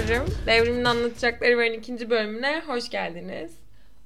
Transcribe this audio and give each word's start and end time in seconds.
Ben 0.00 0.08
Devrim. 0.08 0.26
Devrim'in 0.46 0.84
anlatacakları 0.84 1.66
ikinci 1.66 2.10
bölümüne 2.10 2.62
hoş 2.66 2.90
geldiniz. 2.90 3.52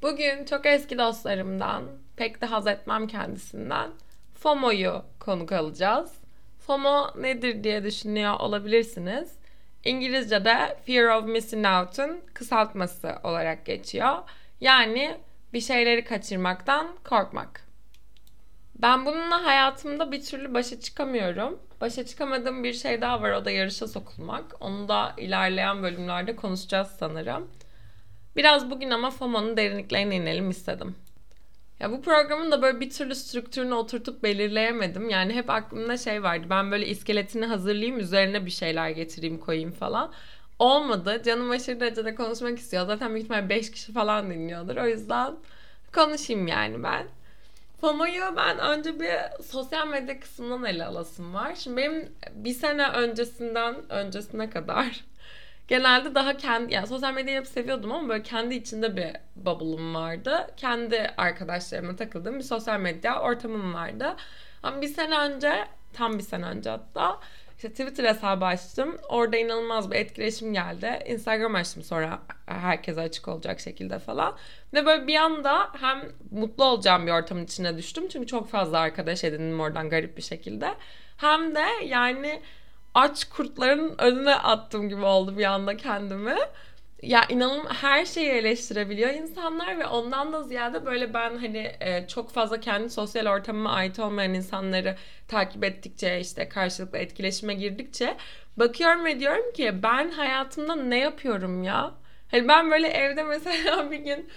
Bugün 0.03 0.45
çok 0.45 0.67
eski 0.67 0.99
dostlarımdan, 0.99 1.85
pek 2.17 2.41
de 2.41 2.47
haz 2.47 2.67
etmem 2.67 3.07
kendisinden 3.07 3.91
FOMO'yu 4.35 5.03
konuk 5.21 5.53
alacağız. 5.53 6.13
FOMO 6.67 7.11
nedir 7.19 7.65
diye 7.65 7.85
düşünüyor 7.85 8.41
olabilirsiniz. 8.41 9.33
İngilizce'de 9.85 10.77
Fear 10.87 11.17
of 11.17 11.29
Missing 11.29 11.67
Out'un 11.67 12.21
kısaltması 12.35 13.15
olarak 13.25 13.67
geçiyor. 13.67 14.19
Yani 14.61 15.17
bir 15.53 15.61
şeyleri 15.61 16.05
kaçırmaktan 16.05 16.89
korkmak. 17.05 17.67
Ben 18.75 19.07
bununla 19.07 19.45
hayatımda 19.45 20.13
bir 20.13 20.23
türlü 20.23 20.55
başa 20.55 20.81
çıkamıyorum. 20.81 21.59
Başa 21.81 22.07
çıkamadığım 22.07 22.65
bir 22.65 22.73
şey 22.73 23.01
daha 23.01 23.23
var 23.23 23.31
o 23.31 23.45
da 23.45 23.51
yarışa 23.51 23.89
sokulmak. 23.89 24.45
Onu 24.61 24.89
da 24.89 25.15
ilerleyen 25.19 25.83
bölümlerde 25.83 26.37
konuşacağız 26.37 26.89
sanırım. 26.99 27.51
Biraz 28.37 28.71
bugün 28.71 28.91
ama 28.91 29.11
FOMO'nun 29.11 29.57
derinliklerine 29.57 30.17
inelim 30.17 30.51
istedim. 30.51 30.95
Ya 31.81 31.93
bu 31.93 32.03
programın 32.03 32.53
da 32.53 32.63
böyle 32.63 32.81
bir 32.81 32.91
türlü 32.91 33.15
strüktürünü 33.15 33.75
oturtup 33.75 34.23
belirleyemedim. 34.23 35.11
Yani 35.11 35.33
hep 35.35 35.51
aklımda 35.51 35.97
şey 35.97 36.23
vardı. 36.23 36.47
Ben 36.51 36.71
böyle 36.71 36.87
iskeletini 36.87 37.47
hazırlayayım, 37.47 37.99
üzerine 37.99 38.47
bir 38.47 38.51
şeyler 38.51 38.91
getireyim, 38.91 39.39
koyayım 39.39 39.73
falan. 39.73 40.13
Olmadı. 40.59 41.23
Canım 41.25 41.51
aşırı 41.51 41.81
derecede 41.81 42.15
konuşmak 42.15 42.59
istiyor. 42.59 42.87
Zaten 42.87 43.11
büyük 43.11 43.25
ihtimalle 43.25 43.49
5 43.49 43.71
kişi 43.71 43.93
falan 43.93 44.31
dinliyordur. 44.31 44.77
O 44.77 44.87
yüzden 44.87 45.35
konuşayım 45.95 46.47
yani 46.47 46.83
ben. 46.83 47.07
FOMO'yu 47.85 48.37
ben 48.37 48.59
önce 48.59 49.01
bir 49.01 49.43
sosyal 49.43 49.89
medya 49.89 50.21
kısmından 50.21 50.65
ele 50.65 50.85
alasım 50.85 51.35
var. 51.35 51.55
Şimdi 51.55 51.77
benim 51.77 52.13
bir 52.35 52.55
sene 52.55 52.89
öncesinden 52.89 53.93
öncesine 53.93 54.51
kadar 54.51 55.05
genelde 55.69 56.15
daha 56.15 56.37
kendi 56.37 56.75
yani 56.75 56.87
sosyal 56.87 57.15
medyayı 57.15 57.41
hep 57.41 57.47
seviyordum 57.47 57.93
ama 57.93 58.09
böyle 58.09 58.23
kendi 58.23 58.55
içinde 58.55 58.97
bir 58.97 59.17
bubble'ım 59.37 59.95
vardı. 59.95 60.47
Kendi 60.57 61.11
arkadaşlarıma 61.17 61.97
takıldığım 61.97 62.39
bir 62.39 62.45
sosyal 62.45 62.81
medya 62.81 63.21
ortamım 63.21 63.75
vardı. 63.75 64.17
Ama 64.63 64.83
bir 64.83 64.89
sene 64.89 65.19
önce 65.19 65.69
tam 65.93 66.19
bir 66.19 66.23
sene 66.23 66.47
önce 66.47 66.71
hatta 66.71 67.21
işte 67.57 67.71
Twitter 67.71 68.05
hesabı 68.05 68.45
açtım. 68.45 68.99
Orada 69.09 69.37
inanılmaz 69.37 69.91
bir 69.91 69.97
etkileşim 69.97 70.53
geldi. 70.53 70.99
Instagram 71.07 71.55
açtım 71.55 71.83
sonra 71.83 72.23
herkese 72.47 73.01
açık 73.01 73.29
olacak 73.29 73.61
şekilde 73.61 73.99
falan. 73.99 74.37
Ve 74.75 74.87
böyle 74.87 75.07
bir 75.07 75.17
anda 75.17 75.71
hem 75.81 76.03
mutlu 76.31 76.65
olacağım 76.65 77.07
bir 77.07 77.13
ortamın 77.13 77.45
içine 77.45 77.79
düştüm. 77.79 78.09
Çünkü 78.09 78.27
çok 78.27 78.49
fazla 78.49 78.79
arkadaş 78.79 79.25
edindim 79.25 79.61
oradan 79.61 79.91
garip 79.91 80.17
bir 80.17 80.23
şekilde. 80.23 80.75
Hem 81.17 81.55
de 81.55 81.65
yani 81.85 82.43
aç 82.95 83.25
kurtların 83.25 83.95
önüne 83.99 84.35
attım 84.35 84.89
gibi 84.89 85.05
oldu 85.05 85.39
bir 85.39 85.45
anda 85.45 85.77
kendimi. 85.77 86.37
Ya 87.05 87.25
inanın 87.29 87.65
her 87.67 88.05
şeyi 88.05 88.31
eleştirebiliyor 88.31 89.11
insanlar 89.11 89.79
ve 89.79 89.87
ondan 89.87 90.33
da 90.33 90.43
ziyade 90.43 90.87
böyle 90.87 91.15
ben 91.15 91.37
hani 91.37 91.73
e, 91.81 92.07
çok 92.09 92.31
fazla 92.31 92.61
kendi 92.61 92.91
sosyal 92.91 93.27
ortamıma 93.27 93.71
ait 93.73 93.99
olmayan 93.99 94.35
insanları 94.35 94.97
takip 95.29 95.65
ettikçe 95.65 96.21
işte 96.21 96.49
karşılıklı 96.49 96.99
etkileşime 96.99 97.55
girdikçe 97.55 98.17
bakıyorum 98.57 99.05
ve 99.05 99.21
diyorum 99.21 99.53
ki 99.53 99.83
ben 99.83 100.11
hayatımda 100.11 100.77
ne 100.77 100.99
yapıyorum 100.99 101.63
ya? 101.63 101.95
Hani 102.31 102.49
ben 102.49 102.71
böyle 102.71 102.89
evde 102.89 103.23
mesela 103.25 103.91
bir 103.91 103.99
gün 103.99 104.29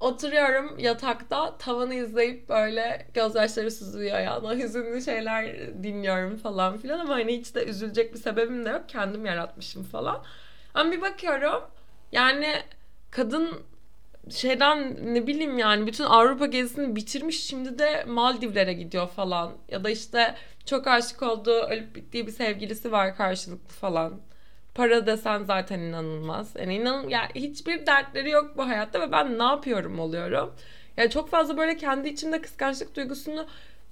oturuyorum 0.00 0.78
yatakta 0.78 1.58
tavanı 1.58 1.94
izleyip 1.94 2.48
böyle 2.48 3.06
gözyaşları 3.14 3.70
süzülüyor 3.70 4.16
ayağına 4.16 4.54
hüzünlü 4.54 5.02
şeyler 5.02 5.46
dinliyorum 5.84 6.36
falan 6.36 6.78
filan 6.78 6.98
ama 6.98 7.14
hani 7.14 7.38
hiç 7.38 7.54
de 7.54 7.64
üzülecek 7.64 8.14
bir 8.14 8.18
sebebim 8.18 8.64
de 8.64 8.68
yok 8.68 8.88
kendim 8.88 9.26
yaratmışım 9.26 9.84
falan. 9.84 10.24
Ama 10.74 10.92
bir 10.92 11.00
bakıyorum 11.00 11.62
yani 12.12 12.62
kadın 13.10 13.62
şeyden 14.30 14.96
ne 15.14 15.26
bileyim 15.26 15.58
yani 15.58 15.86
bütün 15.86 16.04
Avrupa 16.04 16.46
gezisini 16.46 16.96
bitirmiş 16.96 17.44
şimdi 17.44 17.78
de 17.78 18.04
Maldivlere 18.04 18.72
gidiyor 18.72 19.08
falan 19.08 19.52
ya 19.68 19.84
da 19.84 19.90
işte 19.90 20.34
çok 20.66 20.86
aşık 20.86 21.22
olduğu 21.22 21.60
ölüp 21.62 21.96
bittiği 21.96 22.26
bir 22.26 22.32
sevgilisi 22.32 22.92
var 22.92 23.16
karşılıklı 23.16 23.74
falan 23.74 24.20
Para 24.76 25.06
desen 25.06 25.44
zaten 25.44 25.80
inanılmaz. 25.80 26.52
Yani 26.58 26.74
inan 26.74 27.08
yani 27.08 27.28
hiçbir 27.34 27.86
dertleri 27.86 28.30
yok 28.30 28.56
bu 28.56 28.66
hayatta 28.66 29.00
ve 29.00 29.12
ben 29.12 29.38
ne 29.38 29.42
yapıyorum 29.42 29.98
oluyorum. 29.98 30.54
Yani 30.96 31.10
çok 31.10 31.30
fazla 31.30 31.56
böyle 31.56 31.76
kendi 31.76 32.08
içimde 32.08 32.40
kıskançlık 32.40 32.96
duygusunu 32.96 33.46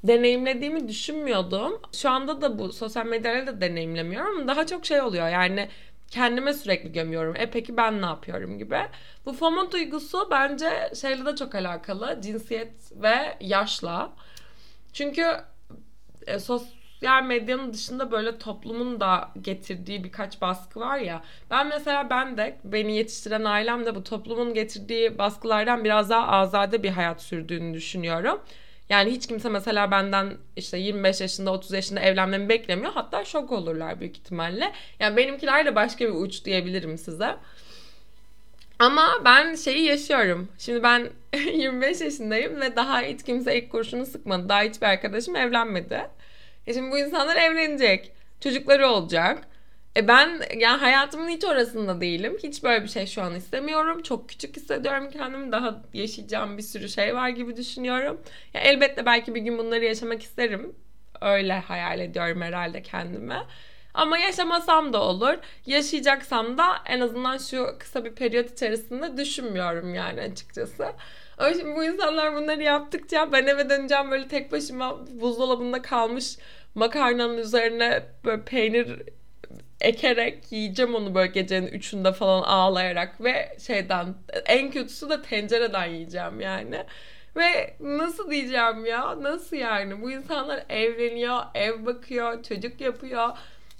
deneyimlediğimi 0.05 0.89
düşünmüyordum. 0.89 1.81
Şu 1.93 2.11
anda 2.11 2.41
da 2.43 2.59
bu 2.59 2.73
sosyal 2.73 3.07
medyayla 3.07 3.47
da 3.47 3.61
deneyimlemiyorum 3.61 4.49
daha 4.49 4.67
çok 4.67 4.87
şey 4.87 5.01
oluyor. 5.01 5.29
Yani 5.29 5.69
kendime 6.11 6.55
sürekli 6.55 6.93
gömüyorum. 6.93 7.37
E 7.37 7.51
peki 7.51 7.77
ben 7.77 8.03
ne 8.03 8.07
yapıyorum 8.07 8.59
gibi. 8.59 8.79
Bu 9.27 9.33
FOMO 9.33 9.73
duygusu 9.73 10.29
bence 10.31 10.91
şeyle 11.01 11.27
de 11.27 11.37
çok 11.37 11.55
alakalı. 11.55 12.21
Cinsiyet 12.23 12.93
ve 12.93 13.37
yaşla. 13.41 14.13
Çünkü 14.93 15.25
e, 16.27 16.39
sos 16.39 16.65
sosyal 17.05 17.25
medyanın 17.25 17.73
dışında 17.73 18.11
böyle 18.11 18.39
toplumun 18.39 19.01
da 19.01 19.31
getirdiği 19.41 20.05
birkaç 20.05 20.41
baskı 20.41 20.81
var 20.81 20.99
ya. 20.99 21.23
Ben 21.51 21.67
mesela 21.67 22.11
ben 22.11 22.37
de 22.37 22.59
beni 22.65 22.97
yetiştiren 22.97 23.45
ailem 23.45 23.87
de 23.87 23.95
bu 23.95 24.05
toplumun 24.05 24.55
getirdiği 24.55 25.19
baskılardan 25.19 25.85
biraz 25.85 26.11
daha 26.11 26.27
azade 26.27 26.83
bir 26.83 26.91
hayat 26.91 27.23
sürdüğünü 27.23 27.75
düşünüyorum. 27.75 28.41
Yani 28.89 29.11
hiç 29.11 29.27
kimse 29.27 29.49
mesela 29.49 29.91
benden 29.91 30.37
işte 30.57 30.79
25 30.79 31.21
yaşında 31.21 31.53
30 31.53 31.73
yaşında 31.73 32.01
evlenmemi 32.01 32.49
beklemiyor. 32.49 32.93
Hatta 32.93 33.25
şok 33.25 33.53
olurlar 33.53 34.01
büyük 34.01 34.17
ihtimalle. 34.17 34.73
Yani 35.01 35.17
benimkiler 35.17 35.67
de 35.67 35.75
başka 35.75 36.05
bir 36.05 36.11
uç 36.11 36.45
diyebilirim 36.45 36.99
size. 36.99 37.37
Ama 38.79 39.09
ben 39.25 39.55
şeyi 39.55 39.85
yaşıyorum. 39.85 40.49
Şimdi 40.59 40.83
ben 40.83 41.11
25 41.53 42.01
yaşındayım 42.01 42.61
ve 42.61 42.77
daha 42.77 43.01
hiç 43.01 43.23
kimse 43.23 43.59
ilk 43.59 43.71
kurşunu 43.71 44.07
sıkmadı. 44.07 44.49
Daha 44.49 44.63
hiçbir 44.63 44.87
arkadaşım 44.87 45.37
evlenmedi. 45.37 46.11
E 46.67 46.75
şimdi 46.75 46.91
bu 46.91 46.99
insanlar 46.99 47.37
evlenecek. 47.37 48.13
Çocukları 48.41 48.89
olacak. 48.89 49.49
E 49.97 50.09
ben 50.09 50.41
yani 50.57 50.81
hayatımın 50.81 51.29
hiç 51.29 51.45
orasında 51.45 52.01
değilim. 52.01 52.37
Hiç 52.43 52.63
böyle 52.63 52.85
bir 52.85 52.89
şey 52.89 53.07
şu 53.07 53.23
an 53.23 53.35
istemiyorum. 53.35 54.03
Çok 54.03 54.29
küçük 54.29 54.57
hissediyorum 54.57 55.11
kendimi. 55.11 55.53
Daha 55.53 55.83
yaşayacağım 55.95 56.59
bir 56.59 56.63
sürü 56.63 56.89
şey 56.89 57.15
var 57.15 57.29
gibi 57.29 57.57
düşünüyorum. 57.57 58.21
Ya 58.55 58.61
elbette 58.61 59.07
belki 59.07 59.35
bir 59.35 59.41
gün 59.41 59.59
bunları 59.59 59.85
yaşamak 59.85 60.23
isterim. 60.23 60.77
Öyle 61.21 61.53
hayal 61.61 62.01
ediyorum 62.01 62.43
herhalde 62.43 62.83
kendime. 62.83 63.43
Ama 63.95 64.19
yaşamasam 64.19 64.93
da 64.93 65.03
olur. 65.03 65.35
Yaşayacaksam 65.67 66.59
da 66.59 66.65
en 66.87 67.01
azından 67.01 67.39
şu 67.39 67.67
kısa 67.79 68.05
bir 68.05 68.15
periyot 68.15 68.51
içerisinde 68.53 69.17
düşünmüyorum 69.17 69.95
yani 69.95 70.21
açıkçası. 70.21 70.87
Ama 71.39 71.55
şimdi 71.55 71.77
bu 71.77 71.85
insanlar 71.85 72.35
bunları 72.35 72.63
yaptıkça 72.63 73.33
ben 73.33 73.47
eve 73.47 73.71
döneceğim 73.71 74.11
böyle 74.11 74.29
tek 74.29 74.53
başıma 74.53 75.07
buzdolabında 75.21 75.83
kalmış 75.83 76.37
makarnanın 76.75 77.39
üzerine 77.39 78.03
böyle 78.25 78.43
peynir 78.45 79.03
ekerek 79.85 80.53
yiyeceğim 80.53 80.95
onu 80.95 81.15
böyle 81.15 81.33
gecenin 81.33 81.67
üçünde 81.67 82.13
falan 82.13 82.43
ağlayarak 82.43 83.25
ve 83.25 83.57
şeyden 83.67 84.15
en 84.47 84.71
kötüsü 84.71 85.11
de 85.11 85.23
tencereden 85.23 85.87
yiyeceğim 85.87 86.41
yani. 86.41 86.85
Ve 87.37 87.77
nasıl 87.81 88.31
diyeceğim 88.31 88.87
ya? 88.87 89.23
Nasıl 89.23 89.57
yani? 89.57 90.03
Bu 90.03 90.11
insanlar 90.11 90.65
evleniyor, 90.69 91.39
ev 91.55 91.87
bakıyor, 91.87 92.43
çocuk 92.43 92.81
yapıyor. 92.81 93.29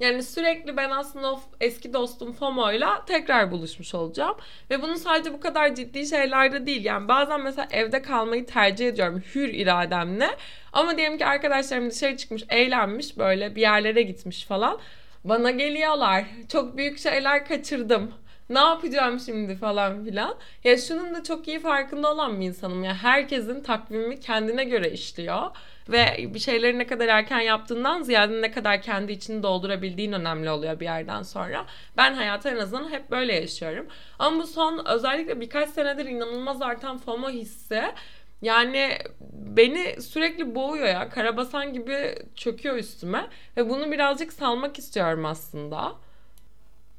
Yani 0.01 0.23
sürekli 0.23 0.77
ben 0.77 0.91
aslında 0.91 1.41
eski 1.61 1.93
dostum 1.93 2.33
FOMO'yla 2.33 3.05
tekrar 3.07 3.51
buluşmuş 3.51 3.95
olacağım. 3.95 4.37
Ve 4.71 4.83
bunun 4.83 4.95
sadece 4.95 5.33
bu 5.33 5.41
kadar 5.41 5.75
ciddi 5.75 6.07
şeylerde 6.07 6.67
değil. 6.67 6.85
Yani 6.85 7.09
bazen 7.09 7.41
mesela 7.41 7.69
evde 7.71 8.03
kalmayı 8.03 8.47
tercih 8.47 8.89
ediyorum 8.89 9.23
hür 9.35 9.49
irademle. 9.49 10.31
Ama 10.73 10.97
diyelim 10.97 11.19
ki 11.19 11.27
arkadaşlarım 11.27 11.91
dışarı 11.91 12.17
çıkmış, 12.17 12.43
eğlenmiş 12.49 13.19
böyle 13.19 13.57
bir 13.57 13.61
yerlere 13.61 14.03
gitmiş 14.03 14.45
falan. 14.45 14.79
Bana 15.25 15.51
geliyorlar. 15.51 16.25
Çok 16.49 16.77
büyük 16.77 16.99
şeyler 16.99 17.47
kaçırdım 17.47 18.15
ne 18.51 18.59
yapacağım 18.59 19.21
şimdi 19.21 19.57
falan 19.57 20.05
filan. 20.05 20.37
Ya 20.65 20.79
şunun 20.79 21.15
da 21.15 21.23
çok 21.23 21.49
iyi 21.49 21.61
farkında 21.61 22.13
olan 22.13 22.41
bir 22.41 22.47
insanım. 22.47 22.85
Ya 22.85 22.95
herkesin 22.95 23.63
takvimi 23.63 24.21
kendine 24.21 24.65
göre 24.65 24.91
işliyor. 24.91 25.51
Ve 25.89 26.35
bir 26.35 26.39
şeyleri 26.39 26.79
ne 26.79 26.87
kadar 26.87 27.09
erken 27.09 27.41
yaptığından 27.41 28.03
ziyade 28.03 28.43
ne 28.43 28.51
kadar 28.51 28.83
kendi 28.83 29.13
içini 29.13 29.43
doldurabildiğin 29.43 30.13
önemli 30.13 30.51
oluyor 30.51 30.81
bir 30.81 30.85
yerden 30.85 31.23
sonra. 31.23 31.67
Ben 31.97 32.15
hayatı 32.15 32.49
en 32.49 32.57
azından 32.57 32.91
hep 32.91 33.11
böyle 33.11 33.35
yaşıyorum. 33.35 33.87
Ama 34.19 34.43
bu 34.43 34.47
son 34.47 34.87
özellikle 34.87 35.41
birkaç 35.41 35.69
senedir 35.69 36.07
inanılmaz 36.07 36.63
artan 36.63 36.99
FOMO 36.99 37.31
hissi 37.31 37.83
yani 38.45 38.99
beni 39.33 40.03
sürekli 40.03 40.55
boğuyor 40.55 40.87
ya. 40.87 41.09
Karabasan 41.09 41.73
gibi 41.73 42.15
çöküyor 42.35 42.77
üstüme. 42.77 43.27
Ve 43.57 43.71
bunu 43.71 43.93
birazcık 43.93 44.33
salmak 44.33 44.79
istiyorum 44.79 45.25
aslında. 45.25 45.93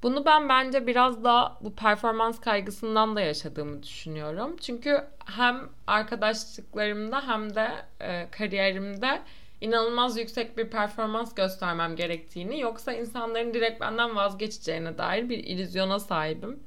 Bunu 0.04 0.26
ben 0.26 0.50
bence 0.50 0.88
biraz 0.88 1.24
da 1.24 1.58
bu 1.62 1.76
performans 1.76 2.40
kaygısından 2.40 3.16
da 3.16 3.22
yaşadığımı 3.22 3.84
düşünüyorum. 3.84 4.56
Çünkü 4.62 5.04
hem 5.26 5.70
arkadaşlıklarımda 5.88 7.28
hem 7.28 7.56
de 7.56 7.70
e, 8.02 8.28
kariyerimde 8.32 9.22
inanılmaz 9.62 10.18
yüksek 10.18 10.58
bir 10.58 10.70
performans 10.70 11.36
göstermem 11.36 11.96
gerektiğini 11.96 12.60
yoksa 12.60 12.94
insanların 12.94 13.54
direkt 13.54 13.82
benden 13.82 14.16
vazgeçeceğine 14.16 14.98
dair 14.98 15.30
bir 15.30 15.38
illüzyona 15.38 16.00
sahibim. 16.00 16.60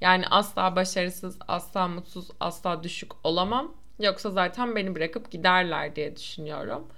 Yani 0.00 0.24
asla 0.30 0.76
başarısız, 0.76 1.38
asla 1.48 1.88
mutsuz, 1.88 2.28
asla 2.40 2.82
düşük 2.82 3.12
olamam. 3.24 3.74
Yoksa 4.00 4.30
zaten 4.30 4.76
beni 4.76 4.94
bırakıp 4.94 5.30
giderler 5.30 5.96
diye 5.96 6.16
düşünüyorum. 6.16 6.88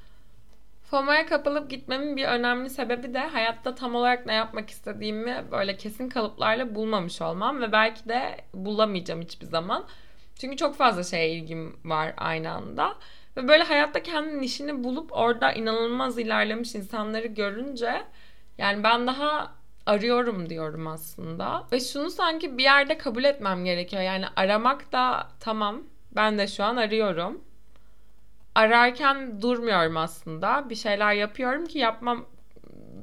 FOMO'ya 0.91 1.27
kapılıp 1.27 1.71
gitmemin 1.71 2.17
bir 2.17 2.25
önemli 2.25 2.71
sebebi 2.71 3.15
de 3.15 3.19
hayatta 3.19 3.75
tam 3.75 3.95
olarak 3.95 4.27
ne 4.27 4.35
yapmak 4.35 4.71
istediğimi 4.71 5.45
böyle 5.51 5.77
kesin 5.77 6.09
kalıplarla 6.09 6.75
bulmamış 6.75 7.23
olmam 7.23 7.61
ve 7.63 7.73
belki 7.73 8.09
de 8.09 8.37
bulamayacağım 8.55 9.23
hiçbir 9.23 9.47
zaman. 9.47 9.85
Çünkü 10.41 10.57
çok 10.57 10.77
fazla 10.77 11.05
şeye 11.05 11.31
ilgim 11.31 11.77
var 11.85 12.15
aynı 12.17 12.51
anda. 12.51 12.95
Ve 13.37 13.49
böyle 13.49 13.65
hayatta 13.65 14.03
kendi 14.03 14.45
işini 14.45 14.85
bulup 14.85 15.13
orada 15.13 15.53
inanılmaz 15.53 16.19
ilerlemiş 16.19 16.75
insanları 16.75 17.27
görünce 17.27 18.03
yani 18.59 18.85
ben 18.85 19.07
daha 19.07 19.55
arıyorum 19.87 20.49
diyorum 20.51 20.87
aslında. 20.87 21.67
Ve 21.73 21.81
şunu 21.81 22.11
sanki 22.11 22.59
bir 22.59 22.63
yerde 22.63 22.99
kabul 22.99 23.25
etmem 23.25 23.65
gerekiyor. 23.65 24.03
Yani 24.03 24.25
aramak 24.37 24.93
da 24.93 25.29
tamam. 25.41 25.83
Ben 26.17 26.39
de 26.39 26.47
şu 26.47 26.65
an 26.65 26.77
arıyorum. 26.77 27.45
Ararken 28.55 29.43
durmuyorum 29.43 29.97
aslında. 29.97 30.71
Bir 30.71 30.75
şeyler 30.75 31.13
yapıyorum 31.15 31.67
ki 31.67 31.79
yapmam 31.79 32.27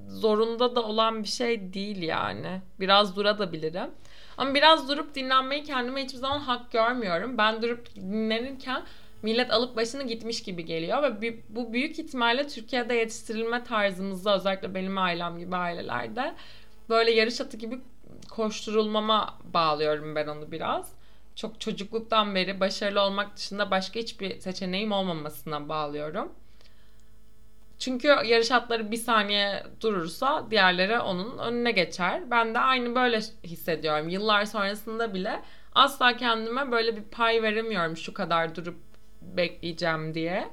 zorunda 0.07 0.75
da 0.75 0.83
olan 0.83 1.23
bir 1.23 1.27
şey 1.27 1.73
değil 1.73 2.01
yani. 2.01 2.61
Biraz 2.79 3.15
durabilirim. 3.15 3.89
Ama 4.37 4.53
biraz 4.53 4.89
durup 4.89 5.15
dinlenmeyi 5.15 5.63
kendime 5.63 6.03
hiçbir 6.03 6.17
zaman 6.17 6.39
hak 6.39 6.71
görmüyorum. 6.71 7.37
Ben 7.37 7.61
durup 7.61 7.95
dinlenirken 7.95 8.83
millet 9.21 9.51
alıp 9.51 9.75
başını 9.75 10.03
gitmiş 10.03 10.43
gibi 10.43 10.65
geliyor 10.65 11.03
ve 11.21 11.37
bu 11.49 11.73
büyük 11.73 11.99
ihtimalle 11.99 12.47
Türkiye'de 12.47 12.93
yetiştirilme 12.93 13.63
tarzımızda 13.63 14.35
özellikle 14.35 14.75
benim 14.75 14.97
ailem 14.97 15.39
gibi 15.39 15.55
ailelerde 15.55 16.33
böyle 16.89 17.11
yarış 17.11 17.41
atı 17.41 17.57
gibi 17.57 17.79
koşturulmama 18.29 19.39
bağlıyorum 19.53 20.15
ben 20.15 20.27
onu 20.27 20.51
biraz. 20.51 20.96
Çok 21.37 21.61
çocukluktan 21.61 22.35
beri 22.35 22.59
başarılı 22.59 23.01
olmak 23.01 23.37
dışında 23.37 23.71
başka 23.71 23.99
hiçbir 23.99 24.39
seçeneğim 24.39 24.91
olmamasına 24.91 25.69
bağlıyorum. 25.69 26.31
Çünkü 27.79 28.07
yarış 28.07 28.51
atları 28.51 28.91
bir 28.91 28.97
saniye 28.97 29.63
durursa 29.81 30.51
diğerleri 30.51 30.99
onun 30.99 31.37
önüne 31.37 31.71
geçer. 31.71 32.31
Ben 32.31 32.53
de 32.55 32.59
aynı 32.59 32.95
böyle 32.95 33.19
hissediyorum. 33.43 34.09
Yıllar 34.09 34.45
sonrasında 34.45 35.13
bile 35.13 35.41
asla 35.75 36.17
kendime 36.17 36.71
böyle 36.71 36.95
bir 36.95 37.03
pay 37.03 37.43
veremiyorum 37.43 37.97
şu 37.97 38.13
kadar 38.13 38.55
durup 38.55 38.77
bekleyeceğim 39.21 40.13
diye. 40.13 40.47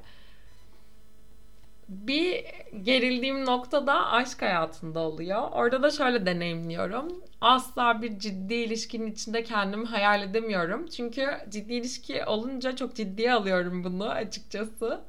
Bir 1.89 2.45
gerildiğim 2.83 3.45
nokta 3.45 3.87
da 3.87 4.11
aşk 4.11 4.41
hayatında 4.41 4.99
oluyor. 4.99 5.41
Orada 5.51 5.83
da 5.83 5.91
şöyle 5.91 6.25
deneyimliyorum. 6.25 7.23
Asla 7.41 8.01
bir 8.01 8.19
ciddi 8.19 8.53
ilişkinin 8.53 9.11
içinde 9.11 9.43
kendimi 9.43 9.85
hayal 9.85 10.21
edemiyorum. 10.23 10.87
Çünkü 10.87 11.27
ciddi 11.49 11.73
ilişki 11.73 12.25
olunca 12.25 12.75
çok 12.75 12.95
ciddiye 12.95 13.33
alıyorum 13.33 13.83
bunu 13.83 14.09
açıkçası. 14.09 15.01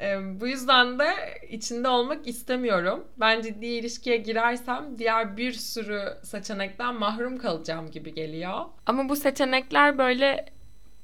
Ee, 0.00 0.40
bu 0.40 0.46
yüzden 0.46 0.98
de 0.98 1.06
içinde 1.50 1.88
olmak 1.88 2.26
istemiyorum. 2.26 3.04
Ben 3.20 3.42
ciddi 3.42 3.66
ilişkiye 3.66 4.16
girersem 4.16 4.98
diğer 4.98 5.36
bir 5.36 5.52
sürü 5.52 6.02
seçenekten 6.22 6.94
mahrum 6.94 7.38
kalacağım 7.38 7.90
gibi 7.90 8.14
geliyor. 8.14 8.60
Ama 8.86 9.08
bu 9.08 9.16
seçenekler 9.16 9.98
böyle 9.98 10.46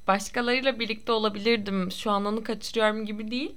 başkalarıyla 0.08 0.78
birlikte 0.78 1.12
olabilirdim. 1.12 1.90
Şu 1.92 2.10
an 2.10 2.24
onu 2.24 2.44
kaçırıyorum 2.44 3.06
gibi 3.06 3.30
değil. 3.30 3.56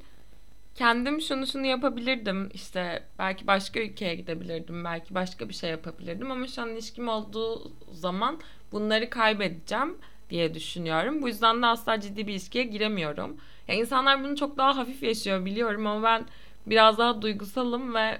Kendim 0.75 1.22
şunu 1.22 1.48
şunu 1.48 1.66
yapabilirdim. 1.66 2.50
İşte 2.54 3.04
belki 3.19 3.48
başka 3.48 3.80
ülkeye 3.80 4.16
gidebilirdim. 4.16 4.83
Belki 4.83 5.16
başka 5.16 5.50
bir 5.50 5.54
şey 5.54 5.69
yapabilirdim. 5.69 6.31
Ama 6.31 6.48
şu 6.48 6.62
an 6.62 6.69
ilişkim 6.69 7.07
olduğu 7.10 7.72
zaman 7.92 8.39
bunları 8.72 9.10
kaybedeceğim 9.10 9.98
diye 10.30 10.54
düşünüyorum. 10.54 11.22
Bu 11.22 11.27
yüzden 11.27 11.62
de 11.62 11.66
asla 11.66 12.00
ciddi 12.00 12.27
bir 12.27 12.31
ilişkiye 12.31 12.63
giremiyorum. 12.63 13.38
Ya 13.68 13.75
insanlar 13.75 14.24
bunu 14.24 14.36
çok 14.36 14.57
daha 14.57 14.77
hafif 14.77 15.04
yaşıyor 15.04 15.45
biliyorum 15.45 15.88
ama 15.88 16.04
ben 16.04 16.25
biraz 16.68 16.98
daha 16.98 17.22
duygusalım 17.22 17.95
ve 17.95 18.18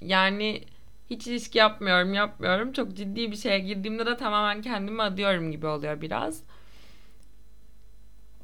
yani 0.00 0.62
hiç 1.10 1.26
ilişki 1.26 1.58
yapmıyorum, 1.58 2.14
yapmıyorum. 2.14 2.72
Çok 2.72 2.94
ciddi 2.96 3.30
bir 3.30 3.36
şeye 3.36 3.58
girdiğimde 3.58 4.06
de 4.06 4.16
tamamen 4.16 4.62
kendimi 4.62 5.02
adıyorum 5.02 5.52
gibi 5.52 5.66
oluyor 5.66 6.00
biraz. 6.00 6.42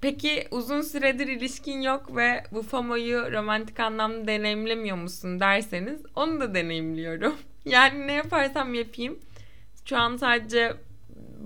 Peki 0.02 0.49
uzun 0.50 0.81
süredir 0.81 1.28
ilişkin 1.28 1.81
yok 1.81 2.16
ve 2.16 2.44
bu 2.52 2.62
FOMO'yu 2.62 3.32
romantik 3.32 3.81
anlamda 3.81 4.26
deneyimlemiyor 4.26 4.96
musun 4.96 5.40
derseniz 5.40 6.02
onu 6.16 6.40
da 6.40 6.54
deneyimliyorum. 6.54 7.37
Yani 7.64 8.06
ne 8.06 8.12
yaparsam 8.12 8.75
yapayım. 8.75 9.19
Şu 9.84 9.99
an 9.99 10.16
sadece 10.16 10.76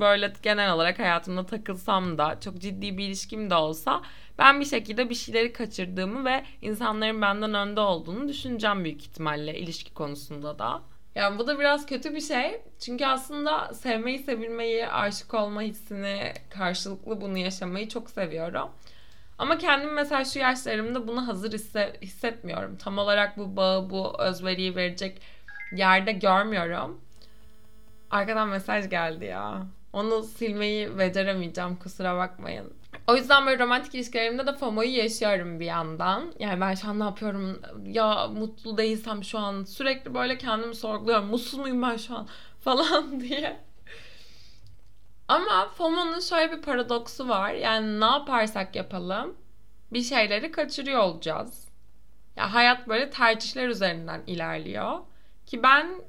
böyle 0.01 0.33
genel 0.43 0.73
olarak 0.73 0.99
hayatımda 0.99 1.47
takılsam 1.47 2.19
da 2.19 2.41
çok 2.41 2.59
ciddi 2.59 2.99
bir 2.99 3.05
ilişkim 3.05 3.51
de 3.51 3.55
olsa 3.55 4.03
ben 4.39 4.61
bir 4.61 4.65
şekilde 4.65 5.11
bir 5.11 5.15
şeyleri 5.15 5.53
kaçırdığımı 5.53 6.25
ve 6.25 6.45
insanların 6.63 7.23
benden 7.23 7.55
önde 7.55 7.81
olduğunu 7.81 8.29
düşüneceğim 8.29 8.85
büyük 8.85 9.03
ihtimalle 9.03 9.59
ilişki 9.59 9.95
konusunda 9.95 10.59
da. 10.59 10.83
Yani 11.17 11.39
bu 11.39 11.47
da 11.47 11.59
biraz 11.59 11.87
kötü 11.87 12.15
bir 12.15 12.21
şey. 12.21 12.61
Çünkü 12.81 13.07
aslında 13.07 13.75
sevmeyi, 13.75 14.19
sevilmeyi, 14.19 14.89
aşık 14.89 15.35
olma 15.35 15.63
hissini, 15.63 16.33
karşılıklı 16.51 17.21
bunu 17.21 17.39
yaşamayı 17.39 17.89
çok 17.89 18.11
seviyorum. 18.11 18.69
Ama 19.39 19.59
kendim 19.59 19.93
mesela 19.93 20.25
şu 20.25 20.39
yaşlarımda 20.39 21.09
bunu 21.09 21.29
hazır 21.29 21.53
hisse, 21.53 21.93
hissetmiyorum. 22.03 22.77
Tam 22.77 22.99
olarak 22.99 23.39
bu 23.39 23.57
bağı, 23.57 23.91
bu 23.91 24.23
özveriyi 24.23 24.77
verecek 24.77 25.23
yerde 25.73 26.13
görmüyorum. 26.13 27.01
Arkadan 28.11 28.49
mesaj 28.49 28.91
geldi 28.91 29.25
ya. 29.25 29.67
Onu 29.93 30.23
silmeyi 30.23 30.99
beceremeyeceğim 30.99 31.77
kusura 31.77 32.17
bakmayın. 32.17 32.73
O 33.07 33.17
yüzden 33.17 33.47
böyle 33.47 33.65
romantik 33.65 33.95
ilişkilerimde 33.95 34.47
de 34.47 34.53
FOMO'yu 34.53 34.97
yaşıyorum 34.97 35.61
bir 35.61 35.67
yandan. 35.67 36.33
Yani 36.39 36.61
ben 36.61 36.75
şu 36.75 36.89
an 36.89 37.01
ne 37.01 37.05
yapıyorum? 37.05 37.63
Ya 37.87 38.29
mutlu 38.29 38.79
değilsem 38.79 39.25
şu 39.25 39.39
an 39.39 39.65
sürekli 39.65 40.15
böyle 40.15 40.39
kendimi 40.39 40.75
sorguluyorum. 40.75 41.27
Mutsuz 41.27 41.59
muyum 41.59 41.83
ben 41.83 41.97
şu 41.97 42.17
an? 42.17 42.29
Falan 42.61 43.21
diye. 43.21 43.61
Ama 45.29 45.69
FOMO'nun 45.69 46.21
şöyle 46.21 46.53
bir 46.57 46.63
paradoksu 46.63 47.29
var. 47.29 47.53
Yani 47.53 48.01
ne 48.01 48.05
yaparsak 48.05 48.77
yapalım 48.77 49.37
bir 49.93 50.03
şeyleri 50.03 50.51
kaçırıyor 50.51 51.01
olacağız. 51.01 51.69
Ya 52.37 52.55
hayat 52.55 52.89
böyle 52.89 53.11
tercihler 53.11 53.69
üzerinden 53.69 54.23
ilerliyor. 54.27 54.99
Ki 55.47 55.63
ben 55.63 56.03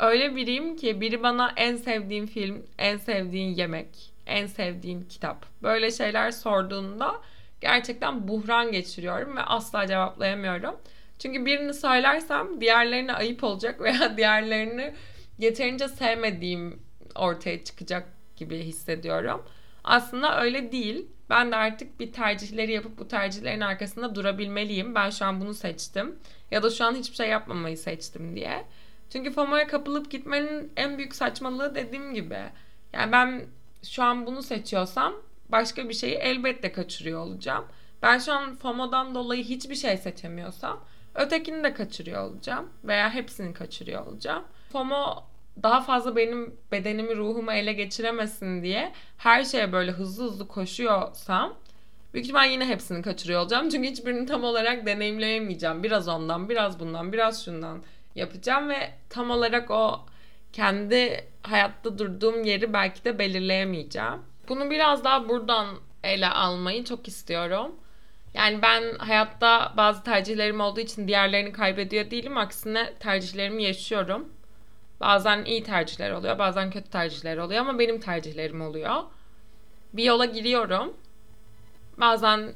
öyle 0.00 0.36
biriyim 0.36 0.76
ki 0.76 1.00
biri 1.00 1.22
bana 1.22 1.52
en 1.56 1.76
sevdiğin 1.76 2.26
film, 2.26 2.66
en 2.78 2.96
sevdiğin 2.96 3.54
yemek, 3.54 4.07
en 4.28 4.46
sevdiğin 4.46 5.02
kitap. 5.02 5.46
Böyle 5.62 5.90
şeyler 5.90 6.30
sorduğunda 6.30 7.20
gerçekten 7.60 8.28
buhran 8.28 8.72
geçiriyorum 8.72 9.36
ve 9.36 9.42
asla 9.42 9.86
cevaplayamıyorum. 9.86 10.76
Çünkü 11.18 11.46
birini 11.46 11.74
söylersem 11.74 12.60
diğerlerine 12.60 13.12
ayıp 13.12 13.44
olacak 13.44 13.80
veya 13.82 14.16
diğerlerini 14.16 14.94
yeterince 15.38 15.88
sevmediğim 15.88 16.82
ortaya 17.14 17.64
çıkacak 17.64 18.08
gibi 18.36 18.58
hissediyorum. 18.58 19.44
Aslında 19.84 20.42
öyle 20.42 20.72
değil. 20.72 21.06
Ben 21.30 21.52
de 21.52 21.56
artık 21.56 22.00
bir 22.00 22.12
tercihleri 22.12 22.72
yapıp 22.72 22.98
bu 22.98 23.08
tercihlerin 23.08 23.60
arkasında 23.60 24.14
durabilmeliyim. 24.14 24.94
Ben 24.94 25.10
şu 25.10 25.24
an 25.24 25.40
bunu 25.40 25.54
seçtim. 25.54 26.16
Ya 26.50 26.62
da 26.62 26.70
şu 26.70 26.84
an 26.84 26.94
hiçbir 26.94 27.16
şey 27.16 27.28
yapmamayı 27.28 27.78
seçtim 27.78 28.36
diye. 28.36 28.64
Çünkü 29.12 29.30
FOMO'ya 29.30 29.66
kapılıp 29.66 30.10
gitmenin 30.10 30.72
en 30.76 30.98
büyük 30.98 31.14
saçmalığı 31.14 31.74
dediğim 31.74 32.14
gibi. 32.14 32.38
Yani 32.92 33.12
ben 33.12 33.46
şu 33.82 34.02
an 34.02 34.26
bunu 34.26 34.42
seçiyorsam 34.42 35.14
başka 35.48 35.88
bir 35.88 35.94
şeyi 35.94 36.14
elbette 36.14 36.72
kaçırıyor 36.72 37.20
olacağım. 37.20 37.64
Ben 38.02 38.18
şu 38.18 38.32
an 38.32 38.56
FOMO'dan 38.56 39.14
dolayı 39.14 39.44
hiçbir 39.44 39.74
şey 39.74 39.96
seçemiyorsam 39.96 40.80
ötekini 41.14 41.64
de 41.64 41.74
kaçırıyor 41.74 42.22
olacağım 42.22 42.70
veya 42.84 43.10
hepsini 43.10 43.54
kaçırıyor 43.54 44.06
olacağım. 44.06 44.44
FOMO 44.72 45.24
daha 45.62 45.80
fazla 45.80 46.16
benim 46.16 46.56
bedenimi, 46.72 47.16
ruhumu 47.16 47.52
ele 47.52 47.72
geçiremesin 47.72 48.62
diye 48.62 48.92
her 49.18 49.44
şeye 49.44 49.72
böyle 49.72 49.90
hızlı 49.90 50.24
hızlı 50.24 50.48
koşuyorsam 50.48 51.54
büyük 52.14 52.26
ihtimal 52.26 52.50
yine 52.50 52.66
hepsini 52.66 53.02
kaçırıyor 53.02 53.40
olacağım. 53.40 53.68
Çünkü 53.68 53.88
hiçbirini 53.88 54.26
tam 54.26 54.44
olarak 54.44 54.86
deneyimleyemeyeceğim. 54.86 55.82
Biraz 55.82 56.08
ondan, 56.08 56.48
biraz 56.48 56.80
bundan, 56.80 57.12
biraz 57.12 57.44
şundan 57.44 57.82
yapacağım 58.14 58.68
ve 58.68 58.90
tam 59.10 59.30
olarak 59.30 59.70
o 59.70 60.06
kendi 60.52 61.24
hayatta 61.42 61.98
durduğum 61.98 62.44
yeri 62.44 62.72
belki 62.72 63.04
de 63.04 63.18
belirleyemeyeceğim. 63.18 64.22
Bunu 64.48 64.70
biraz 64.70 65.04
daha 65.04 65.28
buradan 65.28 65.66
ele 66.04 66.28
almayı 66.28 66.84
çok 66.84 67.08
istiyorum. 67.08 67.74
Yani 68.34 68.62
ben 68.62 68.98
hayatta 68.98 69.72
bazı 69.76 70.02
tercihlerim 70.02 70.60
olduğu 70.60 70.80
için 70.80 71.08
diğerlerini 71.08 71.52
kaybediyor 71.52 72.10
değilim. 72.10 72.36
Aksine 72.36 72.94
tercihlerimi 72.94 73.62
yaşıyorum. 73.62 74.28
Bazen 75.00 75.44
iyi 75.44 75.62
tercihler 75.62 76.10
oluyor, 76.10 76.38
bazen 76.38 76.70
kötü 76.70 76.90
tercihler 76.90 77.36
oluyor 77.36 77.60
ama 77.60 77.78
benim 77.78 78.00
tercihlerim 78.00 78.60
oluyor. 78.60 79.02
Bir 79.92 80.04
yola 80.04 80.24
giriyorum. 80.24 80.96
Bazen 81.96 82.52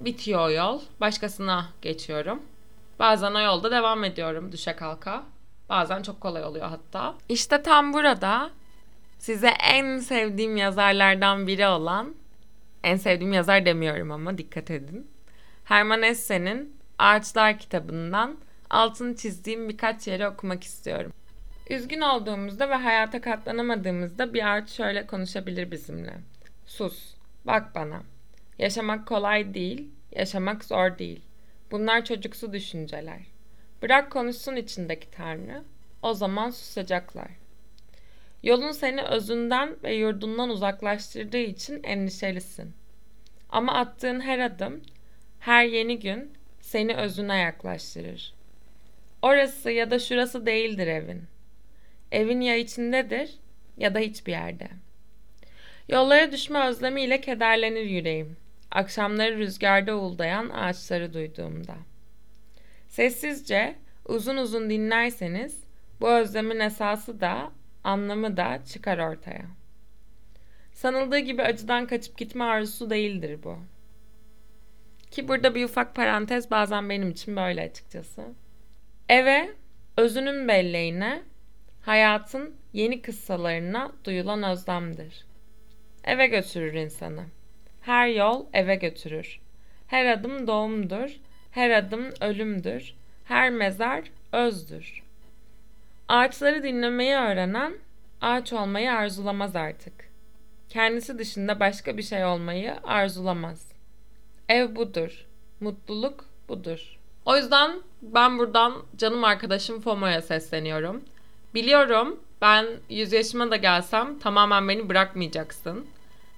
bitiyor 0.00 0.40
o 0.40 0.50
yol, 0.50 0.80
başkasına 1.00 1.68
geçiyorum. 1.82 2.42
Bazen 2.98 3.34
o 3.34 3.40
yolda 3.40 3.70
devam 3.70 4.04
ediyorum 4.04 4.52
düşe 4.52 4.76
kalka. 4.76 5.24
Bazen 5.68 6.02
çok 6.02 6.20
kolay 6.20 6.44
oluyor 6.44 6.68
hatta. 6.68 7.14
İşte 7.28 7.62
tam 7.62 7.92
burada 7.92 8.50
size 9.18 9.48
en 9.48 9.98
sevdiğim 9.98 10.56
yazarlardan 10.56 11.46
biri 11.46 11.66
olan, 11.66 12.14
en 12.84 12.96
sevdiğim 12.96 13.32
yazar 13.32 13.66
demiyorum 13.66 14.10
ama 14.12 14.38
dikkat 14.38 14.70
edin. 14.70 15.10
Herman 15.64 16.02
Hesse'nin 16.02 16.76
Ağaçlar 16.98 17.58
kitabından 17.58 18.36
altını 18.70 19.16
çizdiğim 19.16 19.68
birkaç 19.68 20.06
yeri 20.06 20.28
okumak 20.28 20.64
istiyorum. 20.64 21.12
Üzgün 21.70 22.00
olduğumuzda 22.00 22.70
ve 22.70 22.74
hayata 22.74 23.20
katlanamadığımızda 23.20 24.34
bir 24.34 24.54
ağaç 24.54 24.70
şöyle 24.70 25.06
konuşabilir 25.06 25.70
bizimle. 25.70 26.14
Sus, 26.66 27.14
bak 27.44 27.74
bana. 27.74 28.02
Yaşamak 28.58 29.06
kolay 29.06 29.54
değil, 29.54 29.88
yaşamak 30.12 30.64
zor 30.64 30.98
değil. 30.98 31.20
Bunlar 31.70 32.04
çocuksu 32.04 32.52
düşünceler. 32.52 33.20
Bırak 33.84 34.10
konuşsun 34.10 34.56
içindeki 34.56 35.10
Tanrı, 35.10 35.62
o 36.02 36.14
zaman 36.14 36.50
susacaklar. 36.50 37.28
Yolun 38.42 38.72
seni 38.72 39.02
özünden 39.02 39.76
ve 39.82 39.94
yurdundan 39.94 40.48
uzaklaştırdığı 40.48 41.38
için 41.38 41.82
endişelisin. 41.82 42.72
Ama 43.48 43.74
attığın 43.74 44.20
her 44.20 44.38
adım, 44.38 44.82
her 45.40 45.64
yeni 45.64 45.98
gün 45.98 46.32
seni 46.60 46.96
özüne 46.96 47.36
yaklaştırır. 47.36 48.34
Orası 49.22 49.70
ya 49.70 49.90
da 49.90 49.98
şurası 49.98 50.46
değildir 50.46 50.86
evin. 50.86 51.22
Evin 52.12 52.40
ya 52.40 52.56
içindedir 52.56 53.30
ya 53.76 53.94
da 53.94 53.98
hiçbir 53.98 54.32
yerde. 54.32 54.68
Yollara 55.88 56.32
düşme 56.32 56.66
özlemiyle 56.66 57.20
kederlenir 57.20 57.84
yüreğim. 57.84 58.36
Akşamları 58.70 59.38
rüzgarda 59.38 59.96
uğuldayan 59.96 60.48
ağaçları 60.48 61.14
duyduğumda. 61.14 61.74
Sessizce, 62.94 63.74
uzun 64.06 64.36
uzun 64.36 64.70
dinlerseniz 64.70 65.64
bu 66.00 66.10
özlemin 66.10 66.60
esası 66.60 67.20
da, 67.20 67.52
anlamı 67.84 68.36
da 68.36 68.58
çıkar 68.64 68.98
ortaya. 68.98 69.44
Sanıldığı 70.72 71.18
gibi 71.18 71.42
acıdan 71.42 71.86
kaçıp 71.86 72.18
gitme 72.18 72.44
arzusu 72.44 72.90
değildir 72.90 73.38
bu. 73.44 73.58
Ki 75.10 75.28
burada 75.28 75.54
bir 75.54 75.64
ufak 75.64 75.94
parantez 75.94 76.50
bazen 76.50 76.90
benim 76.90 77.10
için 77.10 77.36
böyle 77.36 77.62
açıkçası. 77.62 78.22
Eve, 79.08 79.50
özünün 79.96 80.48
belleğine, 80.48 81.22
hayatın 81.82 82.54
yeni 82.72 83.02
kıssalarına 83.02 83.92
duyulan 84.04 84.42
özlemdir. 84.42 85.26
Eve 86.04 86.26
götürür 86.26 86.72
insanı. 86.72 87.24
Her 87.80 88.08
yol 88.08 88.46
eve 88.52 88.74
götürür. 88.74 89.40
Her 89.86 90.06
adım 90.06 90.46
doğumdur, 90.46 91.20
her 91.54 91.70
adım 91.70 92.10
ölümdür, 92.20 92.94
her 93.24 93.50
mezar 93.50 94.04
özdür. 94.32 95.02
Ağaçları 96.08 96.62
dinlemeyi 96.62 97.14
öğrenen 97.14 97.74
ağaç 98.20 98.52
olmayı 98.52 98.92
arzulamaz 98.92 99.56
artık. 99.56 99.92
Kendisi 100.68 101.18
dışında 101.18 101.60
başka 101.60 101.96
bir 101.96 102.02
şey 102.02 102.24
olmayı 102.24 102.74
arzulamaz. 102.84 103.72
Ev 104.48 104.76
budur. 104.76 105.26
Mutluluk 105.60 106.24
budur. 106.48 106.98
O 107.24 107.36
yüzden 107.36 107.82
ben 108.02 108.38
buradan 108.38 108.82
canım 108.96 109.24
arkadaşım 109.24 109.80
FOMO'ya 109.80 110.22
sesleniyorum. 110.22 111.04
Biliyorum 111.54 112.20
ben 112.40 112.66
100 112.88 113.12
yaşıma 113.12 113.50
da 113.50 113.56
gelsem 113.56 114.18
tamamen 114.18 114.68
beni 114.68 114.88
bırakmayacaksın. 114.88 115.86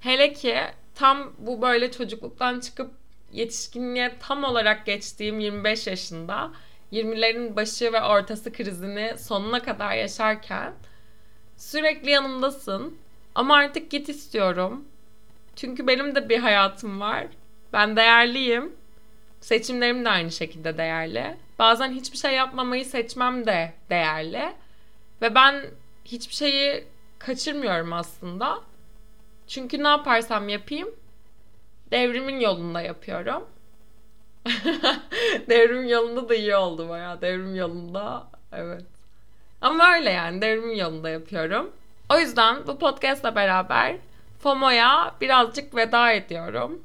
Hele 0.01 0.33
ki 0.33 0.57
tam 0.95 1.33
bu 1.39 1.63
böyle 1.63 1.91
çocukluktan 1.91 2.61
çıkıp 2.61 2.91
yetişkinliğe 3.33 4.17
tam 4.21 4.45
olarak 4.45 4.87
geçtiğim 4.87 5.41
25 5.41 5.87
yaşında 5.87 6.53
20'lerin 6.93 7.57
başı 7.57 7.93
ve 7.93 8.03
ortası 8.03 8.53
krizini 8.53 9.19
sonuna 9.19 9.63
kadar 9.63 9.95
yaşarken 9.95 10.75
sürekli 11.57 12.11
yanımdasın. 12.11 12.99
Ama 13.35 13.55
artık 13.55 13.91
git 13.91 14.09
istiyorum. 14.09 14.85
Çünkü 15.57 15.87
benim 15.87 16.15
de 16.15 16.29
bir 16.29 16.39
hayatım 16.39 17.01
var. 17.01 17.27
Ben 17.73 17.97
değerliyim. 17.97 18.73
Seçimlerim 19.41 20.05
de 20.05 20.09
aynı 20.09 20.33
şekilde 20.33 20.79
değerli. 20.79 21.37
Bazen 21.59 21.93
hiçbir 21.93 22.19
şey 22.19 22.35
yapmamayı 22.35 22.85
seçmem 22.85 23.47
de 23.47 23.73
değerli. 23.91 24.53
Ve 25.23 25.35
ben 25.35 25.65
hiçbir 26.05 26.35
şeyi 26.35 26.85
kaçırmıyorum 27.19 27.93
aslında. 27.93 28.61
Çünkü 29.47 29.83
ne 29.83 29.89
yaparsam 29.89 30.49
yapayım 30.49 30.89
devrimin 31.91 32.41
yolunda 32.41 32.81
yapıyorum. 32.81 33.45
devrim 35.49 35.89
yolunda 35.89 36.29
da 36.29 36.35
iyi 36.35 36.57
oldu 36.57 36.89
baya. 36.89 37.21
Devrim 37.21 37.55
yolunda 37.55 38.27
evet. 38.53 38.87
Ama 39.61 39.95
öyle 39.95 40.11
yani 40.11 40.43
devrim 40.43 40.75
yolunda 40.75 41.11
yapıyorum. 41.11 41.73
O 42.09 42.19
yüzden 42.19 42.67
bu 42.67 42.79
podcastla 42.79 43.35
beraber 43.35 43.97
FOMO'ya 44.39 45.15
birazcık 45.21 45.75
veda 45.77 46.13
ediyorum. 46.13 46.83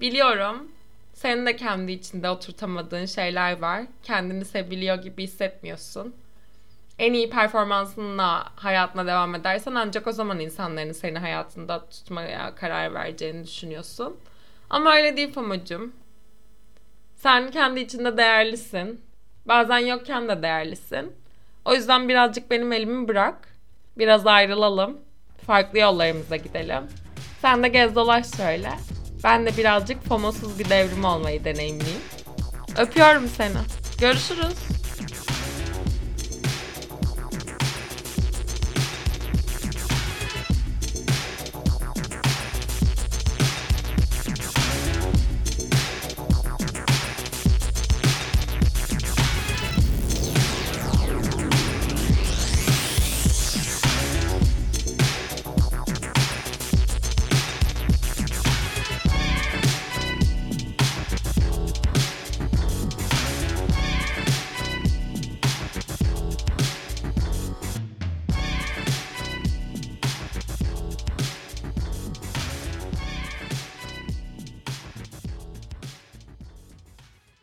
Biliyorum 0.00 0.72
senin 1.14 1.46
de 1.46 1.56
kendi 1.56 1.92
içinde 1.92 2.30
oturtamadığın 2.30 3.06
şeyler 3.06 3.60
var. 3.60 3.82
Kendini 4.02 4.44
seviliyor 4.44 4.96
gibi 4.96 5.22
hissetmiyorsun. 5.22 6.14
En 6.98 7.12
iyi 7.12 7.30
performansınla 7.30 8.52
hayatına 8.56 9.06
devam 9.06 9.34
edersen 9.34 9.74
ancak 9.74 10.06
o 10.06 10.12
zaman 10.12 10.40
insanların 10.40 10.92
seni 10.92 11.18
hayatında 11.18 11.86
tutmaya 11.88 12.54
karar 12.54 12.94
vereceğini 12.94 13.44
düşünüyorsun. 13.46 14.16
Ama 14.70 14.94
öyle 14.96 15.16
değil 15.16 15.32
Famucum. 15.32 15.92
Sen 17.14 17.50
kendi 17.50 17.80
içinde 17.80 18.16
değerlisin. 18.16 19.00
Bazen 19.46 19.78
yokken 19.78 20.28
de 20.28 20.42
değerlisin. 20.42 21.12
O 21.64 21.74
yüzden 21.74 22.08
birazcık 22.08 22.50
benim 22.50 22.72
elimi 22.72 23.08
bırak. 23.08 23.48
Biraz 23.98 24.26
ayrılalım. 24.26 24.98
Farklı 25.46 25.78
yollarımıza 25.78 26.36
gidelim. 26.36 26.82
Sen 27.42 27.62
de 27.62 27.68
gez 27.68 27.94
dolaş 27.94 28.36
şöyle. 28.36 28.70
Ben 29.24 29.46
de 29.46 29.56
birazcık 29.56 30.02
FOMO'suz 30.02 30.58
bir 30.58 30.70
devrim 30.70 31.04
olmayı 31.04 31.44
deneyimleyeyim. 31.44 32.02
Öpüyorum 32.78 33.28
seni. 33.28 33.56
Görüşürüz. 34.00 34.71